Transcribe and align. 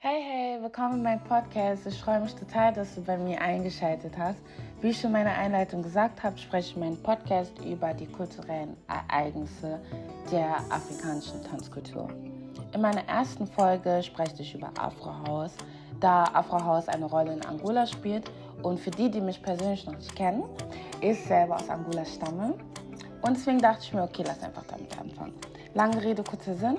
Hey, 0.00 0.22
hey, 0.22 0.62
willkommen 0.62 0.98
in 0.98 1.02
meinem 1.02 1.24
Podcast. 1.24 1.84
Ich 1.84 2.00
freue 2.00 2.20
mich 2.20 2.32
total, 2.32 2.72
dass 2.72 2.94
du 2.94 3.02
bei 3.02 3.18
mir 3.18 3.40
eingeschaltet 3.40 4.16
hast. 4.16 4.38
Wie 4.80 4.90
ich 4.90 5.00
schon 5.00 5.08
in 5.08 5.14
meiner 5.14 5.32
Einleitung 5.32 5.82
gesagt 5.82 6.22
habe, 6.22 6.38
spreche 6.38 6.70
ich 6.70 6.76
in 6.76 6.82
meinem 6.82 7.02
Podcast 7.02 7.52
über 7.64 7.92
die 7.92 8.06
kulturellen 8.06 8.76
Ereignisse 8.86 9.80
der 10.30 10.58
afrikanischen 10.70 11.42
Tanzkultur. 11.42 12.08
In 12.72 12.80
meiner 12.80 13.08
ersten 13.08 13.48
Folge 13.48 14.00
spreche 14.04 14.40
ich 14.40 14.54
über 14.54 14.70
Afrohaus, 14.78 15.50
da 15.98 16.22
Afrohaus 16.32 16.86
eine 16.86 17.06
Rolle 17.06 17.32
in 17.32 17.44
Angola 17.44 17.84
spielt. 17.84 18.30
Und 18.62 18.78
für 18.78 18.92
die, 18.92 19.10
die 19.10 19.20
mich 19.20 19.42
persönlich 19.42 19.84
noch 19.84 19.96
nicht 19.96 20.14
kennen, 20.14 20.44
ich 21.00 21.20
selber 21.24 21.56
aus 21.56 21.68
Angola 21.68 22.04
stamme. 22.04 22.54
Und 23.22 23.36
deswegen 23.36 23.58
dachte 23.58 23.80
ich 23.82 23.92
mir, 23.92 24.04
okay, 24.04 24.22
lass 24.24 24.44
einfach 24.44 24.64
damit 24.68 24.96
anfangen. 24.96 25.34
Lange 25.74 26.00
Rede, 26.00 26.22
kurzer 26.22 26.54
Sinn. 26.54 26.78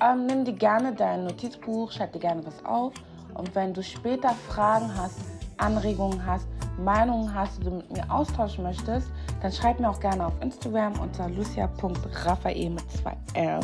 Ähm, 0.00 0.26
nimm 0.26 0.44
dir 0.44 0.52
gerne 0.52 0.92
dein 0.92 1.24
Notizbuch, 1.24 1.90
schreib 1.90 2.12
dir 2.12 2.20
gerne 2.20 2.46
was 2.46 2.64
auf. 2.64 2.92
Und 3.34 3.54
wenn 3.54 3.74
du 3.74 3.82
später 3.82 4.30
Fragen 4.48 4.94
hast, 4.96 5.18
Anregungen 5.56 6.24
hast, 6.24 6.46
Meinungen 6.78 7.34
hast, 7.34 7.58
die 7.58 7.64
du 7.64 7.70
mit 7.72 7.90
mir 7.90 8.08
austauschen 8.08 8.62
möchtest, 8.62 9.10
dann 9.42 9.50
schreib 9.50 9.80
mir 9.80 9.90
auch 9.90 9.98
gerne 9.98 10.26
auf 10.26 10.32
Instagram 10.40 10.98
unter 11.00 11.28
lucia.raphael 11.28 12.70
mit 12.70 12.90
2 12.92 13.16
L. 13.34 13.60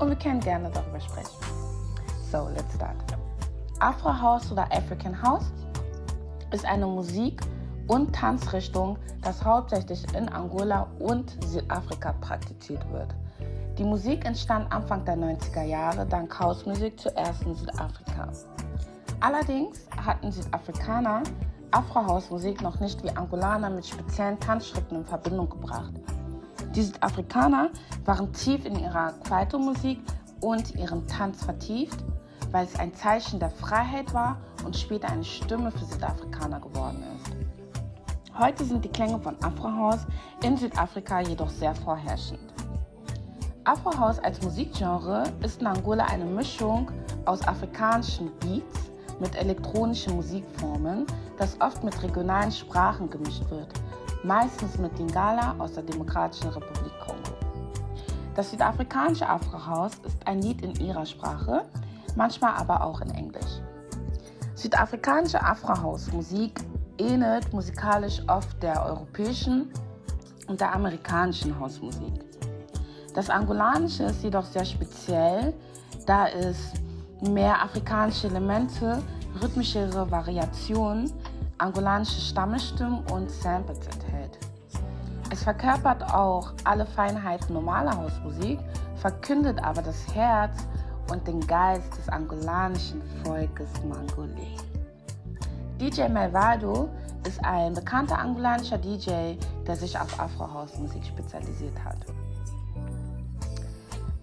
Und 0.00 0.08
wir 0.08 0.16
können 0.16 0.40
gerne 0.40 0.68
darüber 0.70 1.00
sprechen. 1.00 1.30
So, 2.30 2.48
let's 2.48 2.74
start. 2.74 2.96
Afro 3.78 4.20
House 4.20 4.50
oder 4.50 4.64
African 4.72 5.20
House 5.22 5.52
ist 6.52 6.64
eine 6.64 6.86
Musik- 6.86 7.40
und 7.86 8.12
Tanzrichtung, 8.12 8.98
das 9.22 9.44
hauptsächlich 9.44 10.02
in 10.14 10.28
Angola 10.28 10.88
und 10.98 11.36
Südafrika 11.44 12.12
praktiziert 12.20 12.84
wird. 12.92 13.14
Die 13.78 13.84
Musik 13.84 14.24
entstand 14.24 14.72
Anfang 14.72 15.04
der 15.04 15.16
90er 15.16 15.62
Jahre 15.62 16.04
dank 16.04 16.36
Hausmusik 16.36 16.98
zuerst 16.98 17.44
in 17.44 17.54
Südafrika. 17.54 18.28
Allerdings 19.20 19.86
hatten 20.04 20.32
Südafrikaner 20.32 21.22
Afro-Hausmusik 21.70 22.60
noch 22.60 22.80
nicht 22.80 23.04
wie 23.04 23.10
Angolaner 23.10 23.70
mit 23.70 23.86
speziellen 23.86 24.40
Tanzschritten 24.40 24.96
in 24.96 25.04
Verbindung 25.04 25.48
gebracht. 25.48 25.92
Die 26.74 26.82
Südafrikaner 26.82 27.70
waren 28.04 28.32
tief 28.32 28.64
in 28.64 28.80
ihrer 28.80 29.12
Kwaito-Musik 29.24 30.00
und 30.40 30.74
ihren 30.74 31.06
Tanz 31.06 31.44
vertieft, 31.44 32.04
weil 32.50 32.64
es 32.64 32.76
ein 32.80 32.92
Zeichen 32.94 33.38
der 33.38 33.50
Freiheit 33.50 34.12
war 34.12 34.38
und 34.64 34.76
später 34.76 35.08
eine 35.08 35.22
Stimme 35.22 35.70
für 35.70 35.84
Südafrikaner 35.84 36.58
geworden 36.58 37.04
ist. 37.14 38.36
Heute 38.36 38.64
sind 38.64 38.84
die 38.84 38.88
Klänge 38.88 39.20
von 39.20 39.36
Afro-Haus 39.40 40.00
in 40.42 40.56
Südafrika 40.56 41.20
jedoch 41.20 41.50
sehr 41.50 41.76
vorherrschend. 41.76 42.57
Afro-House 43.68 44.18
als 44.20 44.40
Musikgenre 44.40 45.24
ist 45.42 45.60
in 45.60 45.66
Angola 45.66 46.06
eine 46.06 46.24
Mischung 46.24 46.90
aus 47.26 47.46
afrikanischen 47.46 48.30
Beats 48.40 48.90
mit 49.20 49.36
elektronischen 49.36 50.16
Musikformen, 50.16 51.04
das 51.36 51.60
oft 51.60 51.84
mit 51.84 52.02
regionalen 52.02 52.50
Sprachen 52.50 53.10
gemischt 53.10 53.42
wird, 53.50 53.68
meistens 54.24 54.78
mit 54.78 54.98
Lingala 54.98 55.54
aus 55.58 55.74
der 55.74 55.82
Demokratischen 55.82 56.48
Republik 56.48 56.98
Kongo. 56.98 57.36
Das 58.34 58.50
südafrikanische 58.50 59.28
Afro-House 59.28 59.96
ist 60.06 60.26
ein 60.26 60.40
Lied 60.40 60.62
in 60.62 60.74
ihrer 60.76 61.04
Sprache, 61.04 61.66
manchmal 62.16 62.54
aber 62.54 62.82
auch 62.82 63.02
in 63.02 63.10
Englisch. 63.10 63.60
Südafrikanische 64.54 65.44
Afro-House-Musik 65.44 66.58
ähnelt 66.96 67.52
musikalisch 67.52 68.22
oft 68.28 68.62
der 68.62 68.82
europäischen 68.86 69.70
und 70.46 70.58
der 70.58 70.74
amerikanischen 70.74 71.60
Hausmusik. 71.60 72.27
Das 73.18 73.30
Angolanische 73.30 74.04
ist 74.04 74.22
jedoch 74.22 74.44
sehr 74.44 74.64
speziell, 74.64 75.52
da 76.06 76.28
es 76.28 76.72
mehr 77.20 77.60
afrikanische 77.64 78.28
Elemente, 78.28 79.02
rhythmischere 79.42 80.08
Variationen, 80.08 81.12
angolanische 81.58 82.20
Stammestimmen 82.20 83.02
und 83.10 83.28
Samples 83.28 83.80
enthält. 83.88 84.38
Es 85.32 85.42
verkörpert 85.42 86.14
auch 86.14 86.52
alle 86.62 86.86
Feinheiten 86.86 87.54
normaler 87.54 87.96
Hausmusik, 87.96 88.60
verkündet 88.94 89.64
aber 89.64 89.82
das 89.82 90.14
Herz 90.14 90.56
und 91.10 91.26
den 91.26 91.44
Geist 91.44 91.98
des 91.98 92.08
angolanischen 92.08 93.02
Volkes 93.24 93.68
Mangolé. 93.82 94.46
DJ 95.80 96.02
Melvado 96.08 96.88
ist 97.26 97.44
ein 97.44 97.74
bekannter 97.74 98.16
angolanischer 98.16 98.78
DJ, 98.78 99.34
der 99.66 99.74
sich 99.74 99.98
auf 99.98 100.20
Afro-House-Musik 100.20 101.04
spezialisiert 101.04 101.84
hat. 101.84 101.96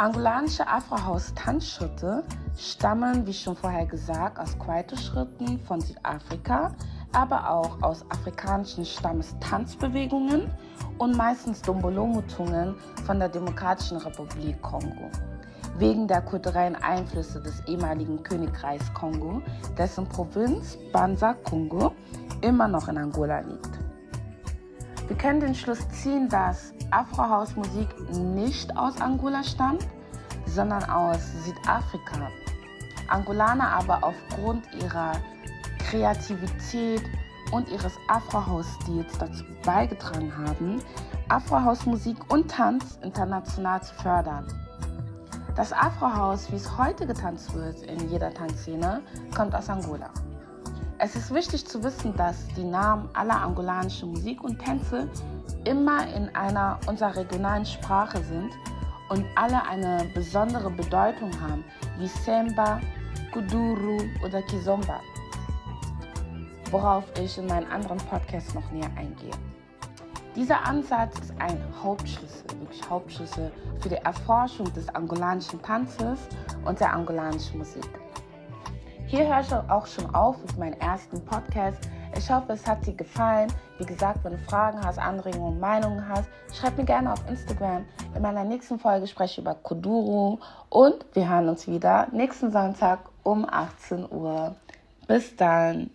Angolanische 0.00 0.66
Afrohaus-Tanzschritte 0.66 2.24
stammen, 2.56 3.26
wie 3.26 3.34
schon 3.34 3.54
vorher 3.54 3.84
gesagt, 3.84 4.38
aus 4.38 4.58
Kwaito-Schritten 4.58 5.58
von 5.58 5.78
Südafrika, 5.82 6.74
aber 7.12 7.50
auch 7.50 7.82
aus 7.82 8.02
afrikanischen 8.10 8.86
Stammestanzbewegungen 8.86 10.50
und 10.96 11.14
meistens 11.18 11.60
Dombolo-Mutungen 11.60 12.76
von 13.04 13.18
der 13.18 13.28
Demokratischen 13.28 13.98
Republik 13.98 14.62
Kongo. 14.62 15.10
Wegen 15.76 16.08
der 16.08 16.22
kulturellen 16.22 16.76
Einflüsse 16.76 17.42
des 17.42 17.60
ehemaligen 17.66 18.22
Königreichs 18.22 18.90
Kongo, 18.94 19.42
dessen 19.76 20.08
Provinz 20.08 20.78
Banza 20.94 21.34
Kongo 21.44 21.92
immer 22.40 22.68
noch 22.68 22.88
in 22.88 22.96
Angola 22.96 23.40
liegt. 23.40 23.89
Wir 25.10 25.18
können 25.18 25.40
den 25.40 25.56
Schluss 25.56 25.80
ziehen, 25.88 26.28
dass 26.28 26.72
Afro-House-Musik 26.92 27.88
nicht 28.12 28.76
aus 28.76 29.00
Angola 29.00 29.42
stammt, 29.42 29.84
sondern 30.46 30.84
aus 30.84 31.18
Südafrika. 31.44 32.28
Angolaner 33.08 33.70
aber 33.70 34.04
aufgrund 34.04 34.72
ihrer 34.80 35.14
Kreativität 35.80 37.02
und 37.50 37.68
ihres 37.70 37.92
Afro-House-Stils 38.06 39.18
dazu 39.18 39.42
beigetragen 39.64 40.32
haben, 40.46 40.80
Afro-House-Musik 41.28 42.32
und 42.32 42.48
Tanz 42.48 43.00
international 43.02 43.82
zu 43.82 43.92
fördern. 43.94 44.46
Das 45.56 45.72
Afro-House, 45.72 46.52
wie 46.52 46.56
es 46.56 46.78
heute 46.78 47.04
getanzt 47.04 47.52
wird 47.52 47.82
in 47.82 48.08
jeder 48.10 48.32
Tanzszene, 48.32 49.02
kommt 49.36 49.56
aus 49.56 49.68
Angola. 49.68 50.10
Es 51.02 51.16
ist 51.16 51.32
wichtig 51.32 51.66
zu 51.66 51.82
wissen, 51.82 52.14
dass 52.14 52.46
die 52.48 52.62
Namen 52.62 53.08
aller 53.14 53.40
angolanischen 53.40 54.10
Musik 54.10 54.44
und 54.44 54.58
Tänze 54.58 55.08
immer 55.64 56.06
in 56.14 56.28
einer 56.34 56.78
unserer 56.86 57.16
regionalen 57.16 57.64
Sprache 57.64 58.22
sind 58.22 58.50
und 59.08 59.24
alle 59.34 59.66
eine 59.66 60.04
besondere 60.12 60.68
Bedeutung 60.68 61.30
haben, 61.40 61.64
wie 61.96 62.06
Semba, 62.06 62.82
Kuduru 63.32 63.98
oder 64.22 64.42
Kizomba, 64.42 65.00
worauf 66.70 67.04
ich 67.18 67.38
in 67.38 67.46
meinen 67.46 67.72
anderen 67.72 67.98
Podcasts 67.98 68.52
noch 68.52 68.70
näher 68.70 68.90
eingehe. 68.94 69.32
Dieser 70.36 70.62
Ansatz 70.66 71.18
ist 71.18 71.32
ein 71.38 71.58
Hauptschlüssel, 71.82 72.44
wirklich 72.60 72.90
Hauptschlüssel 72.90 73.50
für 73.80 73.88
die 73.88 73.94
Erforschung 74.04 74.70
des 74.74 74.86
angolanischen 74.90 75.62
Tanzes 75.62 76.18
und 76.66 76.78
der 76.78 76.92
angolanischen 76.92 77.56
Musik. 77.56 77.88
Hier 79.10 79.26
höre 79.26 79.40
ich 79.40 79.52
auch 79.52 79.88
schon 79.88 80.14
auf 80.14 80.40
mit 80.40 80.56
meinem 80.56 80.78
ersten 80.78 81.20
Podcast. 81.24 81.78
Ich 82.16 82.30
hoffe, 82.30 82.52
es 82.52 82.64
hat 82.64 82.86
dir 82.86 82.94
gefallen. 82.94 83.52
Wie 83.78 83.84
gesagt, 83.84 84.22
wenn 84.22 84.34
du 84.34 84.38
Fragen 84.38 84.80
hast, 84.84 85.00
Anregungen 85.00 85.58
Meinungen 85.58 86.08
hast, 86.08 86.28
schreib 86.54 86.78
mir 86.78 86.84
gerne 86.84 87.12
auf 87.12 87.28
Instagram. 87.28 87.84
In 88.14 88.22
meiner 88.22 88.44
nächsten 88.44 88.78
Folge 88.78 89.08
spreche 89.08 89.32
ich 89.32 89.38
über 89.38 89.56
Koduru 89.56 90.38
und 90.68 91.04
wir 91.12 91.28
hören 91.28 91.48
uns 91.48 91.66
wieder 91.66 92.06
nächsten 92.12 92.52
Sonntag 92.52 93.00
um 93.24 93.44
18 93.50 94.06
Uhr. 94.12 94.54
Bis 95.08 95.34
dann. 95.34 95.90